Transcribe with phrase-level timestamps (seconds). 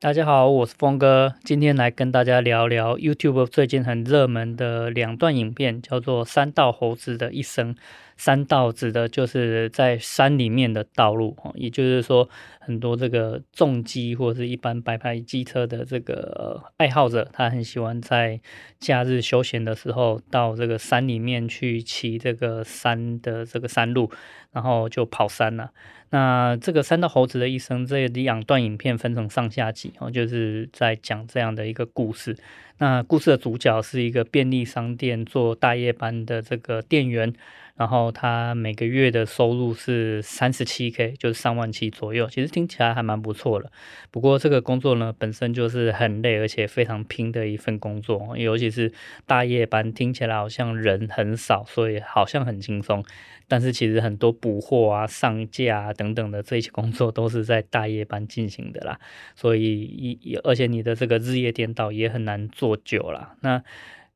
[0.00, 7.74] 大家好，我是峰哥，今天来跟大家聊聊 YouTube 最近很热门的两段影片，叫做《山道猴子的一生》。
[8.16, 12.28] 山道指的就是在山里面的道路，也就是说，
[12.60, 18.40] 很多这个重机或者是一般白牌机车的这个爱好者，他很喜欢在
[18.80, 24.10] 假日休闲的时候到这个山里面去骑这个山的这个山路，
[24.52, 25.70] 然后就跑山了。
[26.10, 32.36] 那这个山道猴子的一生这两段影片分成上下集，哦，就是在讲这样的一个故事。
[32.78, 37.34] 那故事的主角是一个便利商店做大夜班的这个店员。
[37.76, 43.70] 然后他每个月的收入是三十七 K，就是三万七左右，其实听起来还蛮不错的。
[44.10, 48.92] 不过这个工作呢，本身就是很累，而且非常拼的一份工作，尤其是
[49.26, 53.04] 大夜班，听起来好像人很少，所以好像很轻松。
[53.50, 58.98] 但是其实很多补货啊、上架啊等等的这些工作都是在大夜班进行的啦，
[59.36, 63.62] 所以一而且你的这个日夜颠倒也很难做多久了那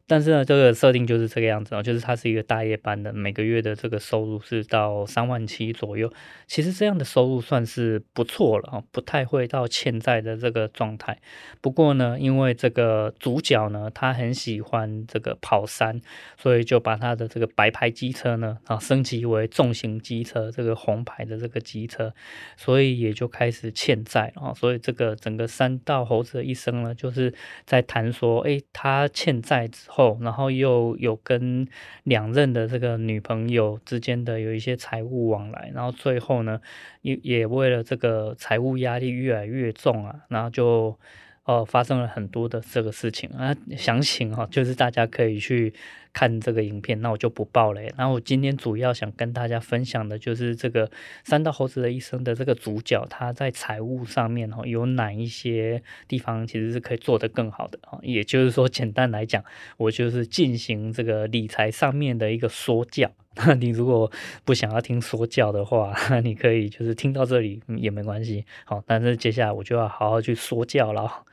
[0.09, 6.13] 但是呢，这个设定就是这个样子哦，就是它是一个大夜班的，每个月的这个收入是到三万七左右。
[6.47, 11.19] 其实这样的收入算是不错了啊，不太会到欠债的这个状态。
[11.63, 15.99] 不过呢，因为这个主角呢，他很喜欢这个跑山，
[16.37, 22.13] 所以就把他的这个白牌机车呢啊升级为重型机车，这个红牌的这个机车，
[22.57, 24.53] 所以也就开始欠债啊。
[24.53, 27.33] 所以这个整个山道猴子的一生呢，就是
[27.65, 29.92] 在谈说，哎，他欠债之后。
[29.95, 31.67] 后然后又有跟
[32.05, 36.61] 两任的这个女朋友之间的有一些财务往来，然后最后呢，
[37.03, 40.99] 也也为了这个财务压力越来越重啊，然后就。
[41.45, 45.75] 哦，发生了很多的这个事情啊，详情哈，就是大家可以去
[46.13, 47.81] 看这个影片，那我就不报了。
[47.97, 50.91] 然后我今天主要想跟大家分享的就是这个
[51.25, 57.99] 三道猴子的一生的这个主角，他在财务上面哈有哪一些地方其实是可以做得更好的啊。
[58.03, 59.43] 也就是说，简单来讲，
[59.77, 63.11] 我就是进行这个理财上面的一个说教。
[63.35, 64.13] 那你如果
[64.45, 68.45] 不想要听说教的话，你可以就是听到这里也没关系。
[68.67, 71.25] 好，但是接下来我就要好好去说教了。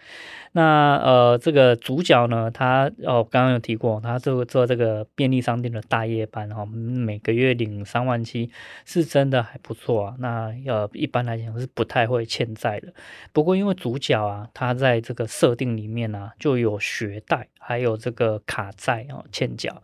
[0.51, 8.49] 那呃，这个主角呢，他哦，刚刚有提过，他做做这个便利商店的大夜班哈，每个月领三万七，
[8.85, 10.15] 是真的还不错啊。
[10.19, 12.93] 那呃，一般来讲是不太会欠债的。
[13.31, 19.83] 不过因为主角啊，他在这个设定里面呢、啊，就有学贷，还有这个卡债哦，欠缴。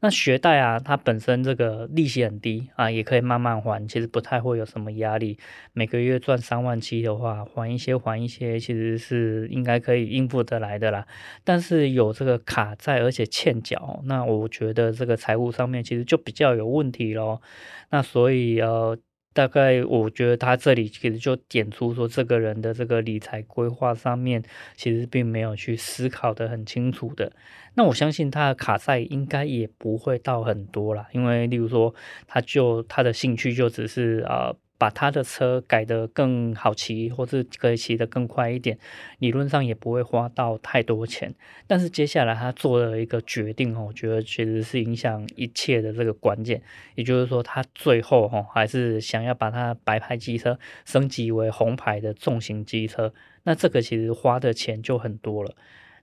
[0.00, 5.38] 那学贷啊，它本身这个利息很低啊，也可以慢慢还，其实不太会有什么压力。
[5.72, 11.06] 每个月赚三万七的话，还一些还一些，其实是应该可以应付得来的啦。
[11.44, 17.40] 但是有这个卡债，而且欠缴，那我觉得这个财务上面其实就比较有问题咯。
[17.90, 18.98] 那所以呃。
[19.36, 24.42] 大概我觉得他这里其实就点出说，这个人的这个理财规划上面
[24.74, 27.30] 其实并没有去思考的很清楚的。
[27.74, 31.94] 那我相信他的卡债应该也不会到很多啦，因为例如说，
[32.26, 34.54] 他就他的兴趣就只是啊。
[34.78, 38.78] 把他的车改得更好骑，或是可以骑得更快一点，
[39.18, 41.34] 理论上也不会花到太多钱。
[41.66, 46.60] 但是接下来他做了一个决定，我觉得其实是影响一切的这个关键。
[46.94, 53.12] 也就是说，他最后哈还是想要把他白牌机车升级为红牌的重型机车，
[53.44, 55.54] 那这个其实花的钱就很多了。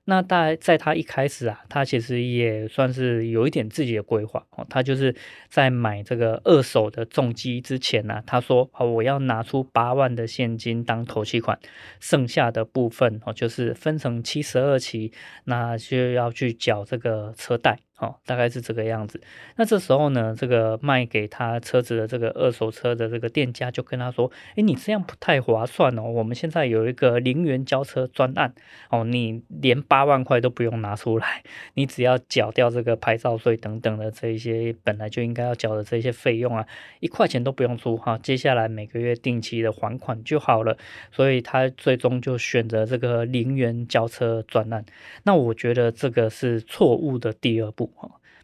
[0.06, 4.68] 那大在他一开始啊，他其实也算是有一点自己的规划哦。
[4.70, 5.16] 他就是
[5.50, 11.58] 在买这个二手的重机之前呢，他说：“哦，我要拿出八万的现金当头期款，
[12.02, 15.14] 剩下的部分哦，就是分成七十二期，
[15.46, 19.22] 那就要去缴这个车贷。”哦，大概是这个样子。
[19.56, 26.02] 那这时候呢，这个卖给他车子的这个二手车的这个店家就跟他说：“诶，你这样不太划算哦。
[26.02, 28.54] 我们现在有一个零元交车专案
[28.90, 31.44] 哦，你连八万块都不用拿出来，
[31.76, 36.66] 你只要缴掉这个牌照税等等的这一些本来就应该要缴的这些费用啊，
[37.00, 38.18] 一块钱都不用出哈。
[38.18, 40.78] 接下来每个月定期的还款就好了。
[41.12, 44.84] 所以他最终就选择这个零元交车专案。
[45.24, 47.83] 那我觉得这个是错误的第二步。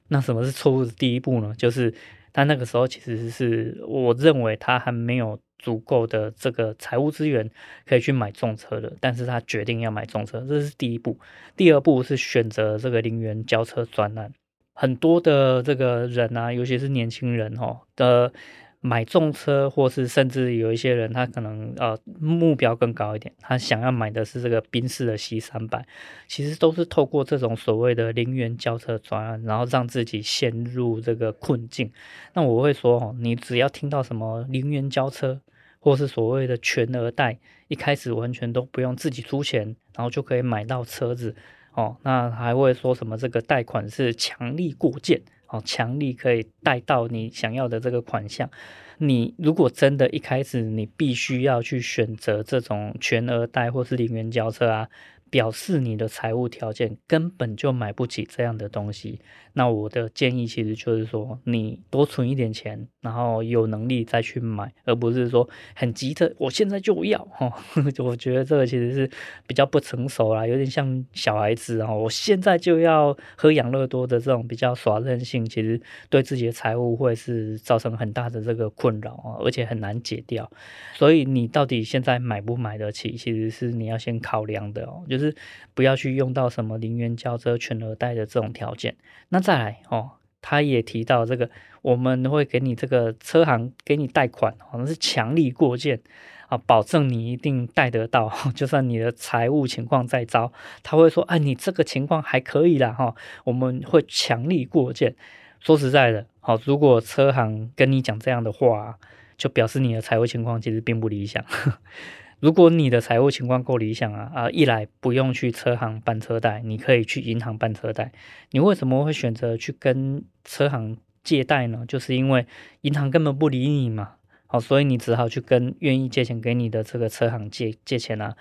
[0.07, 1.53] 那什么是错误的第一步呢？
[1.57, 1.93] 就是
[2.33, 7.49] 他那个时候其实是我认为他还没有足够的这个财务资源
[7.85, 11.17] 可以去买重车的，但是他决定要买重车，这是第一步。
[11.55, 14.33] 第二步是选择这个零元交车专案，
[14.73, 18.31] 很多的这个人啊，尤其是年轻人哦的。
[18.81, 25.85] 买重车，或是甚至有一些人，他可能呃目标更高一点，他想要买的是这个宾士的 C 三百，
[26.27, 31.91] 其实都是透过这种所谓的零元交车专案，然后让自己陷入这个困境。
[32.33, 35.41] 那我会说哦，你只要听到什么零元交车，
[35.79, 37.37] 或是所谓的全额贷，
[37.67, 41.35] 一开始完全都不用自己出钱，然后就可以买到车子
[41.73, 41.97] 哦。
[42.03, 45.21] 那还会说什么这个贷款是强力过件。
[45.49, 48.49] 哦，强力可以贷到你想要的这个款项。
[48.97, 54.89] 你如果真的一开始你必须要去选择这种全额贷或是零元交车啊。
[55.29, 59.19] 表示你的财务条件根本就买不起这样的东西，
[59.53, 67.51] 那我的建议其实就是说，你多存一点钱，然后有能力再去买，而不是说很急的我现在就要哈。
[67.99, 69.09] 我觉得这个其实是
[69.45, 75.79] 比较不成熟啦，有点像小孩子啊，我现在就要喝养乐多的这种比较耍任性，其实
[76.09, 80.49] 对自己的财务会是造成很大的这个困扰啊，而且很难解掉。
[80.95, 85.35] 所以你到底现在买不买得起，其实是你要先考量的哦，就是
[85.73, 88.95] 不要去用到什么零元交车、全额贷的这种条件。
[89.27, 90.11] 那再来哦，
[90.41, 91.49] 他也提到这个，
[91.81, 96.01] 我们会给你这个车行给你贷款，好像是强力过件
[96.47, 98.31] 啊，保证你一定贷得到。
[98.55, 100.51] 就算你的财务情况再糟，
[100.81, 103.13] 他会说，哎，你这个情况还可以啦哈，
[103.43, 105.15] 我们会强力过件。
[105.59, 108.97] 说实在的，好，如果车行跟你讲这样的话，
[109.37, 111.43] 就表示你的财务情况其实并不理想。
[112.39, 118.13] 如果你的财务情况够理想啊啊，一来不用去车行办车贷，你可以去银行办车贷。
[118.51, 121.83] 你为什么会选择去跟车行借贷呢？
[121.85, 122.47] 就是因为
[122.81, 124.13] 银行根本不理你嘛，
[124.47, 128.35] 好，所以你只好去跟愿意借钱给你的这个车行借借钱啊。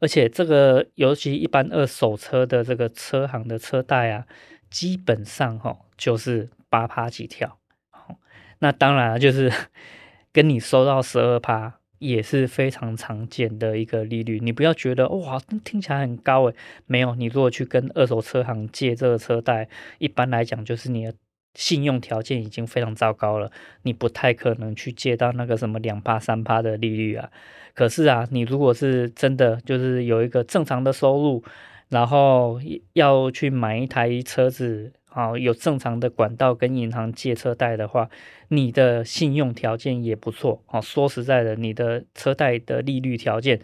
[0.00, 4.26] 而且这个尤其一般二手车的这个车行的车贷啊，
[4.70, 7.58] 基本上哈就是八趴起跳。
[7.90, 8.16] 好，
[8.60, 9.52] 那当然就是
[10.32, 11.80] 跟你收到十二趴。
[12.06, 16.54] 也是非常常见的一个利率，你不要觉得哇，听起来很高诶。
[16.86, 19.68] 没有，你如果去跟二手车行借这个车贷，
[19.98, 21.14] 一般来讲就是你的
[21.54, 23.50] 信用条件已经非常糟糕了，
[23.82, 27.30] 你不太可能去借到那个什么两趴三趴的利率啊。
[27.74, 31.42] 可是啊，你如果是真的就是有一个正常的收入，
[31.88, 32.60] 然后
[32.92, 34.92] 要去买一台车子。
[35.14, 38.10] 好，有正常的管道跟银行借车贷的话，
[38.48, 40.64] 你的信用条件也不错。
[40.66, 43.60] 哦，说实在的，你的车贷的利率条件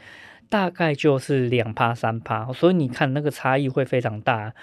[0.49, 4.55] 大概就是两趴三趴，所以你看那个差异会非常大。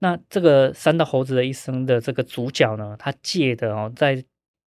[0.00, 4.22] 那这个三道猴子的一生的这个主角呢，他借的哦，在。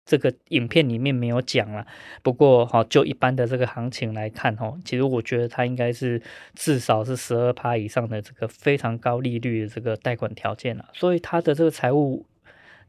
[0.07, 1.86] 这个影片里面没有讲了，
[2.24, 6.21] 不过哈，就一般的这个行情来看哈，其实我觉得它应该是
[6.56, 12.25] 至少是十二趴以上的这个非常高利率的这个贷款条件了，所以它的这个财务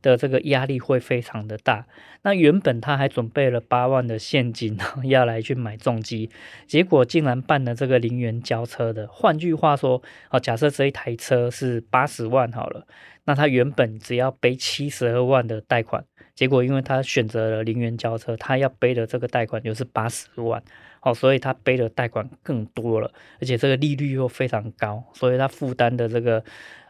[0.00, 1.86] 的这个压力会非常的大。
[2.22, 6.30] 那原本他还准备了八万的现金 要来去买重机，
[6.68, 9.08] 结果竟然办了这个零元交车的。
[9.08, 10.00] 换句话说，
[10.30, 12.86] 哦，假设这一台车是八十万好了，
[13.24, 16.04] 那他原本只要背七十二万的贷款。
[16.38, 20.62] 结果，因为他选择了零元交车，他要背的这个贷款就是八十万，
[21.02, 26.44] 哦，所以他背的贷款更多了，而且这个利率又非常高，所以他负担的这个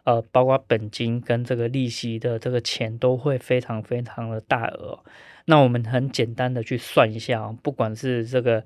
[0.04, 4.98] 呃，包括本金跟这个利息的这个钱都会非常非常的大额。
[5.46, 8.62] 那我们很简单的去算一下啊，不管是这个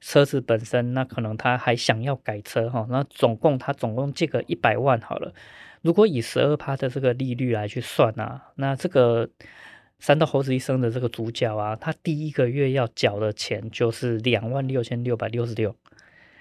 [0.00, 5.34] 车子本身，那可能他还想要改车哈，那总共他总共借个一百万好了，
[5.82, 9.28] 如果以十二趴的这个利率来去算啊，那这个。
[10.02, 15.76] 三道猴子一生的这个主角啊，他第一个月要缴的钱就是两万六千六百六十六。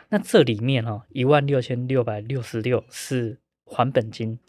[0.09, 4.39] 那这里面哦，一万六千六百六十六是还本金，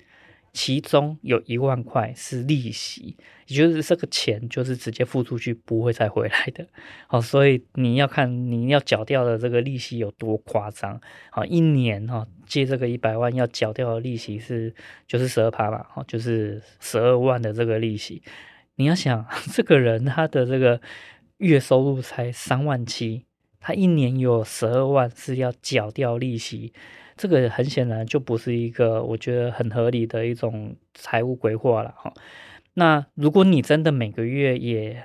[0.55, 6.67] 其中有一万块是利息，也就是这个钱就是直接付出去不会再回来的。
[7.07, 10.99] 好，所以你要看你要缴掉的这个利息有多夸张。
[11.31, 14.75] 好，一年哈借这个一百万要缴掉的利息是
[15.07, 18.23] 就是十二趴嘛，好，就是十二万的这个利息。
[18.77, 20.81] 你要想， 这个人他的这个
[21.39, 23.25] 月收入才三万七，
[23.61, 26.73] 他一年有十二万是要缴掉利息，
[27.17, 32.13] 这个很显然就不是一个我觉得很合理的一种财务规划了哈。
[32.75, 35.03] 那如果你真的每个月也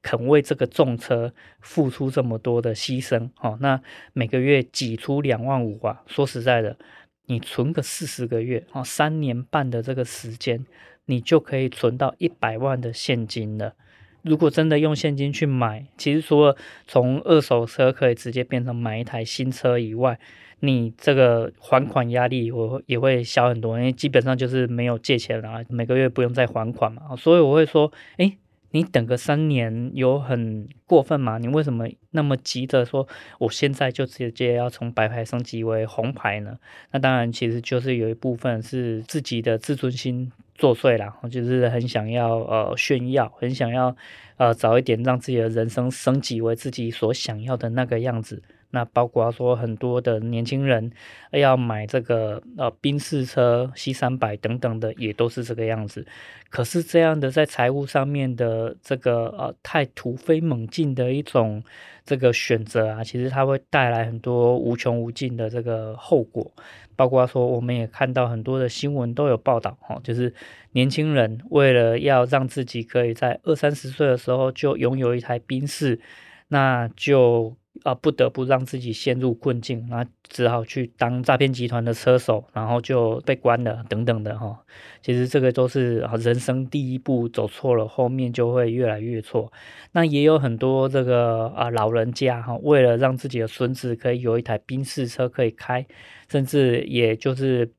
[0.00, 3.80] 肯为这个重车付出这么多的牺牲哈，那
[4.14, 6.78] 每个月挤出两万五啊，说实在的，
[7.26, 10.64] 你存个四十个月啊，三年半的这个时间。
[11.12, 13.74] 你就可以存到一百万的现金了，
[14.22, 20.18] 如果真的用现金去买，其实除了从二手车可以直接变成买一台新车以外，
[20.60, 27.14] 你这个还款压力我也会小很多，因为基本上就是没有借钱了，每个月不用再还款嘛。
[27.14, 28.38] 所以我会说，诶。
[28.74, 31.36] 你等个三年有很过分吗？
[31.36, 33.06] 你为什么那么急着说
[33.38, 36.56] 我现在就直接要从白牌升级为红牌呢？
[36.90, 43.96] 那当然，其实就是有一部分是自己的自尊心作祟了，我，就是很想要呃炫耀，很想要
[44.36, 48.40] 呃早一点让自己的人生升级为自己所想要的那个样子。
[48.74, 50.90] 那包括说很多的年轻人
[51.30, 56.06] 要买这个呃宾士车 C 三百等等的，也都是这个样子。
[56.48, 61.62] 可是这样的在财务上面的这个呃太突飞猛进的一种
[62.06, 66.50] 这个选择啊，其实它会带来很多无穷无尽的这个后果。
[66.96, 70.32] 包括说我们也看到很多的新闻都有报道哈，就是
[70.72, 76.00] 年轻人为了要让自己可以在二三十岁的时候就拥有一台宾士，
[76.48, 77.54] 那就。
[77.84, 84.64] 啊，不得不让自己陷入困境，那只好去当诈骗集团的车手，然后就被关了等等的哈。
[85.00, 89.52] 其实这个都是啊，人生第一步走错了，后面就会越来越错。
[89.92, 95.86] 那也有很多这个啊老人家哈，为了让自己的孙子可以有一台宾士车可以开，
[96.30, 97.72] 甚至也就是。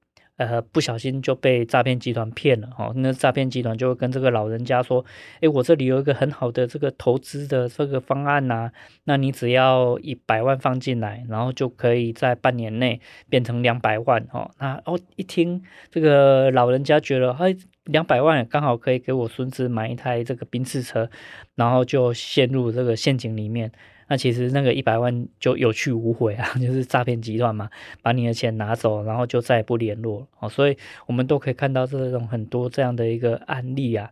[0.46, 2.92] 呃，不小心就被诈骗集团骗了哦。
[2.96, 5.04] 那诈骗集团就会跟这个老人家说
[5.42, 8.72] ：“诶，我这里有一个很好的这个投资的这个方案呐，
[9.06, 21.10] 那你只要一百万放进来，然后就可以在半年内变成两百万哦。”那哦，一听这个老人家觉得，哎，两百万刚好可以给我孙子买一台这个宾士车，
[21.56, 23.72] 然后就陷入这个陷阱里面。
[24.08, 27.70] 那其实那个一百万就有去无回啊， 就是诈骗集团嘛，
[28.02, 30.50] 把你的钱拿走，然后就再也不联络哦。
[30.50, 34.12] 所以我们都可以看到这种很多这样的一个案例啊。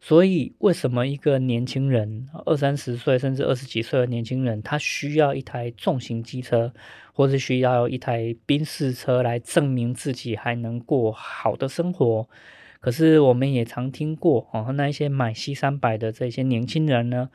[0.00, 6.72] 所以为什么一个年轻人二三十岁甚至二十几岁的年轻人，他需要一台重型机车，
[7.12, 12.28] 或是需要一台宾士车来证明自己还能过好的生活？
[12.78, 17.28] 可是我们也常听过哦，那一些买 C 三百的这些年轻人呢？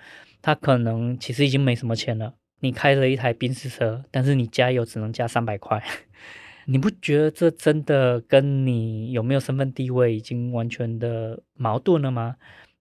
[0.43, 2.35] 他可能其实已经没什么钱了。
[2.59, 5.81] 你开了一台宾士车，但是你加油只能加三百块，
[6.67, 12.35] 你不觉得这真的跟你有没有身份地位已经完全的矛盾了吗？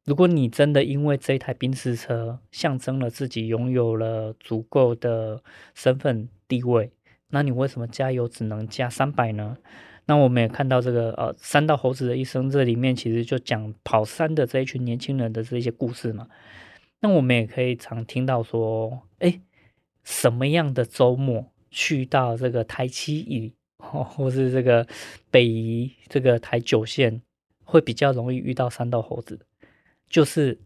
[0.04, 5.40] 如果你真的因为这台宾士车象征了自己拥有了足够的
[5.75, 6.90] 身份地位，
[7.31, 9.57] 那你为什么加油只能加三百呢？
[10.07, 16.26] 那我们也看到这个呃，山道猴子的一生，这里面其实就讲跑山的这一群年轻人的这些故事嘛。
[17.02, 19.40] 那我们也可以常听到说，哎，
[20.04, 24.87] 什么样的周末去到这个台七乙，或是这个
[25.28, 27.21] 北宜这个台九线，
[27.64, 29.40] 会比较容易遇到山道猴子？
[30.09, 30.61] 就是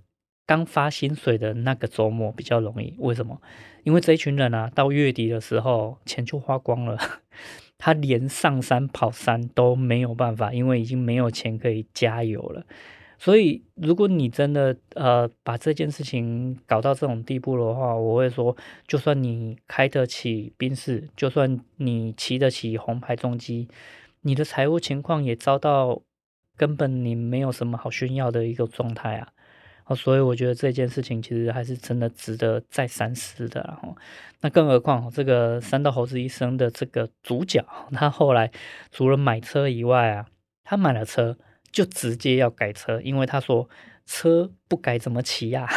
[0.44, 2.94] 刚发薪水的那个周末比较容易。
[2.98, 3.40] 为什么？
[3.84, 6.98] 因为这一群人啊，到月底的时候钱就花光了，
[7.78, 12.66] 他连上山跑山都没有办法，因为已经没有钱可以加油了。
[13.18, 18.54] 所以，如果你真的呃把这件事情搞到这种地步的话，我会说，
[18.86, 23.68] 就算你开得起宾士，就算你骑得起红牌重机，
[24.20, 26.02] 你的财务情况也遭到
[26.58, 29.16] 根本你没有什么好炫耀的一个状态
[29.84, 29.94] 啊！
[29.94, 33.64] 所以我觉得这件事情其实还是真的值得再三思的。
[33.66, 33.96] 然后，
[34.42, 38.50] 那更何况这个三道猴子一生的这个主角，他后来
[38.92, 40.26] 除了买车以外啊，
[40.62, 41.38] 他买了车。
[41.76, 43.68] 就直接要改车，因为他说
[44.06, 45.68] 车不改怎么骑呀？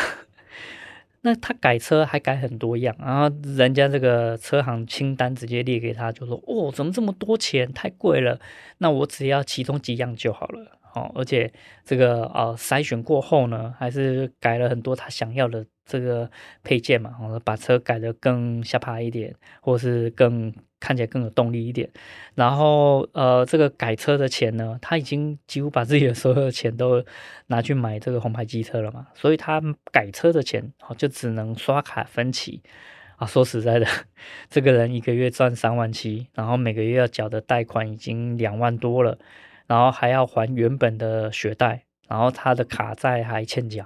[1.24, 7.70] 那他改车还改很多样，然后人家这个车行清单直接列给他，就说哦，怎么这么多钱？
[7.74, 8.40] 太贵了。
[8.78, 10.80] 那我只要其中几样就好了。
[10.94, 11.52] 哦，而且
[11.84, 16.32] 这个呃筛选过后呢，还是改了很多他想要的这个
[16.64, 20.54] 配件嘛，然后把车改得更下趴一点，或是更。
[20.80, 21.90] 看起来更有动力一点，
[22.36, 27.04] 然后呃，这个改车的钱呢，他已经几乎把自己的所有的钱都
[27.48, 32.64] 拿去买这个红牌机车了嘛，所以他改车的钱就只能刷卡分期
[33.18, 33.28] 啊。
[33.28, 33.86] 说实在的，
[34.50, 39.18] 这个人一个月赚三万七，然后每个月要缴的贷款已经两万多了，
[39.68, 43.86] 然后还要还原本的学贷，然后他的卡债还欠缴，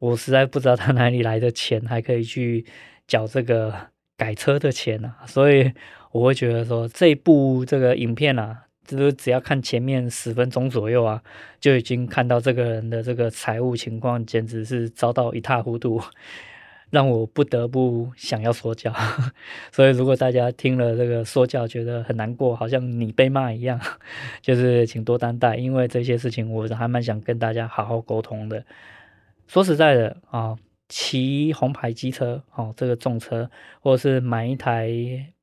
[0.00, 2.66] 我实在不知道他哪里来的钱，还可以去
[3.06, 3.91] 缴这个。
[4.16, 5.72] 改车的钱啊，所以
[6.12, 11.22] 我会觉得说，这部这个影片啊，就是只要看前面十分钟左右啊，
[11.58, 16.00] 就已经看到这个人的这个财务情况简直是糟到一塌糊涂，
[16.90, 18.92] 让我不得不想要说教。
[19.72, 23.80] 所以如果大家听了这个说教觉得很难过，好像你被骂一样，
[24.42, 28.64] 就是请多担待，因为这些事情我还蛮想跟大家好好沟通的。
[29.48, 30.56] 说实在的啊，
[30.94, 34.90] 骑红牌机车哦，这个重车，或者是买一台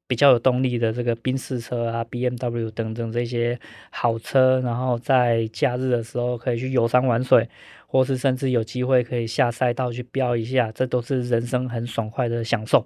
[0.06, 7.50] 比较有动力的这个宾士车啊，BMW 等等这些好车，然后在假日的时候可以去游山玩水，
[7.88, 12.86] 或是甚至有机会可以下赛道去飙一下，这都是人生很爽快的享受。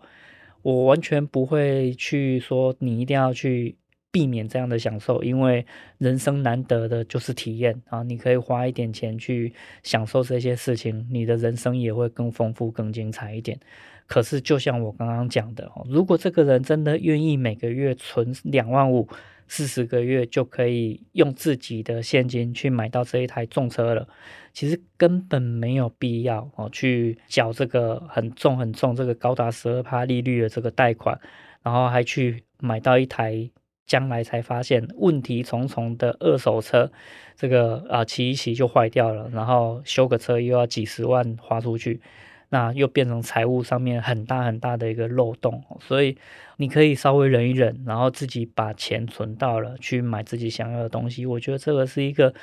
[0.62, 3.76] 我完全不会去说你一定要去。
[4.14, 5.66] 避免这样的享受，因为
[5.98, 8.04] 人生难得的就是体验啊！
[8.04, 9.52] 你可以花一点钱去
[9.82, 13.60] 享受这些事情，你的人生也会更丰富、更精彩一点。
[14.06, 19.10] 可是，就像我刚刚讲的哦，如果这个人真的愿意每个月存两万五，
[19.48, 24.08] 四十个月就可以用自己的现金去买到这一台重车了，
[24.54, 31.20] 其实根本没有必要哦去缴这个很重很重、这个高达十二趴利率的这个贷款，
[31.64, 33.50] 然后还去买到一台。
[33.86, 36.92] 将来才发现问题重重的二手车，
[37.36, 42.02] 这个啊骑一骑就坏掉了，然后修个车又要几十万花出去，
[42.50, 45.64] 那又变成财务上面很大很大的一个漏洞。
[45.82, 46.18] 所以
[46.58, 51.26] 你可以稍微忍一忍，然后自己把钱存到了去买自己想要的东西。
[51.26, 52.34] 我觉得这个是一个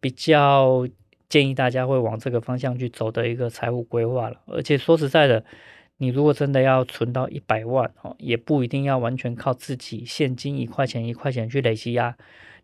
[0.00, 0.86] 比较
[1.28, 4.40] 建议大家会往这个方向去走的一个财务规划了。
[4.46, 5.44] 而且说实在的。
[6.04, 12.14] 你如果真的要存到一百万哦，也不一定要完全靠自己现金一块钱一块钱去累积啊。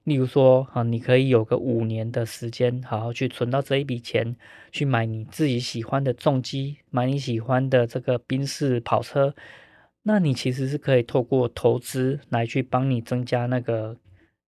[0.05, 4.37] 例如说啊，你可以有个五年的时间，好好去存到这一笔钱，
[4.71, 9.35] 去买你自己喜欢的重机，买你喜欢的这个宾士跑车。
[10.03, 13.97] 那你其实是可以透过投资来去帮你增加那个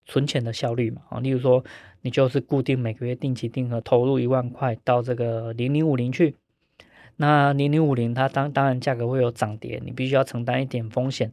[0.04, 1.18] 存钱的效率嘛啊。
[1.18, 1.64] 例如说，
[2.02, 6.36] 你就是固定每个月定期定额投入一万块到这个零零五零去。
[7.16, 11.30] 那零零五零它当当然价格会有涨跌，你必须要承担一点风险，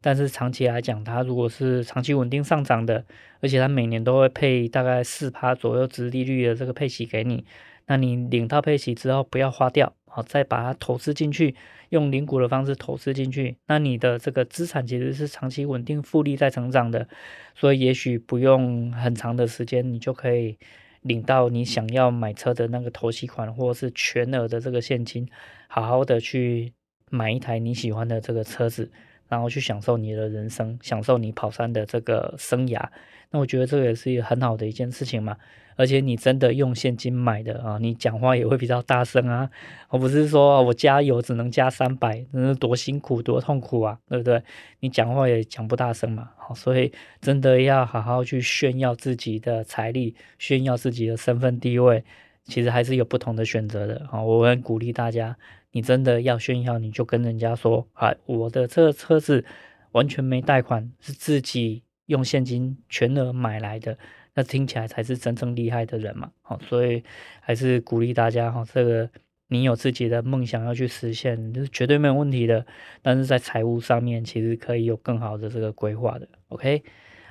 [0.00, 3.04] 但是长期来讲，它如果是长期稳定上涨的，
[3.40, 7.44] 而且它每年都会配大概四趴左右值利率的这个配息给你，
[7.86, 11.56] 那你领到配息之后不要花掉，好，再把它投资进去，
[11.88, 17.08] 用零股的方式投资进去，那你的这个资产其实是长期稳定复利在成长的，
[17.54, 20.58] 所以也许不用很长的时间，你就可以。
[21.02, 25.28] 领到你想要买车的那个头期款，或者是全额的这个现金，
[25.68, 26.72] 好好的去
[27.10, 28.90] 买一台你喜欢的这个车子，
[29.32, 32.86] 然后去享受你的人生，享受你跑山的这个生涯。
[33.30, 35.34] 那我觉得这个也是一个很好的一件事情嘛。
[35.74, 39.48] 而且你真的用现金买的啊，你讲话也会比较大声啊，
[39.88, 44.42] 而不是说我加油只能加三百，那是多辛苦多痛苦啊，对不对？
[44.80, 46.92] 你讲话也讲不大声嘛，好，所以
[47.22, 52.04] 真的要好好去炫耀自己的财力，炫耀自己的身份地位，
[52.44, 54.22] 其实还是有不同的选择的啊。
[54.22, 55.34] 我很鼓励大家，
[55.72, 59.44] 你真的要炫耀，你就跟人家说，啊，我的这个车子
[59.92, 63.98] 完全没贷款，是自己用现金全额买来的。
[64.34, 67.02] 那听起来才是真正厉害的人嘛，好，所以
[67.40, 69.10] 还是鼓励大家哈，这个
[69.48, 72.64] 你有自己的梦想要去实现，就是绝对没有问题的。
[73.02, 76.26] 但是在财务上面，其实可以有更好的这个规划的。
[76.48, 76.82] OK，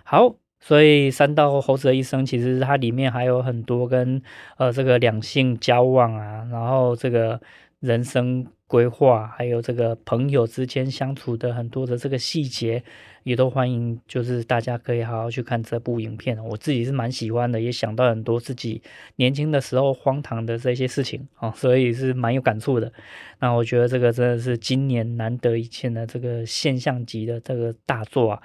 [0.03, 4.21] 好，所以三道猴子的一生，其实它里面还有很多跟
[4.57, 7.41] 呃这个两性交往啊，然后这个
[7.81, 8.47] 人生。
[8.71, 12.81] 规划还有这个朋友之间相处的很多的这个细节，
[13.23, 16.41] 也都欢迎，就是大家可以好好去看这部影片。
[16.45, 18.81] 我自己是蛮喜欢的，也想到很多自己
[19.17, 22.93] 年轻的时候荒唐的这些事情啊，所以是蛮有感触的。
[23.41, 28.41] 那我觉得这个真的是今年难得一见的这个现象级的这个大作啊。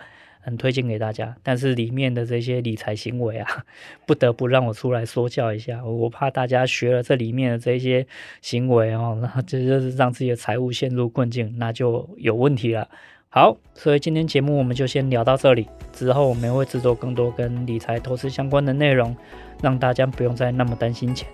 [0.47, 3.49] 很推荐给大家，但是里面的这些理财行为啊，
[4.07, 5.85] 不得不让我出来说教一下。
[5.85, 8.07] 我怕大家学了这里面的这些
[8.41, 12.89] 行为哦，那这 就是让自己的财务陷入困境，那就有问题了。
[13.29, 19.17] 好，所以今天节目我们就先聊到这里，之后我们会制作更多跟理财投资相关的内容，
[19.61, 21.29] 让大家不用再那么担心钱。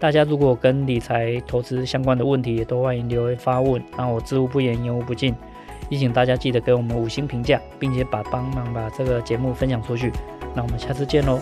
[0.00, 5.32] 大家如果跟理财投资相关的问题，也都欢迎留言发问，让我知无不言，言无不尽。
[5.88, 10.12] 也请大家记得给我们五星评价，并且把帮忙把这个节目分享出去。
[10.54, 11.40] 那我们下次见喽。